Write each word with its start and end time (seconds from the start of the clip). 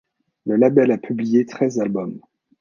Le 0.47 0.55
label 0.55 0.89
a 0.91 0.97
publié 0.97 1.45
treize 1.45 1.79
albums. 1.79 2.19